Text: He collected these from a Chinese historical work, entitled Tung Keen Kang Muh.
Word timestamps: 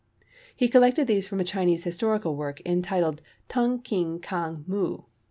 He 0.55 0.67
collected 0.67 1.05
these 1.05 1.27
from 1.27 1.39
a 1.39 1.43
Chinese 1.43 1.83
historical 1.83 2.35
work, 2.35 2.59
entitled 2.65 3.21
Tung 3.47 3.83
Keen 3.83 4.17
Kang 4.17 4.63
Muh. 4.67 5.03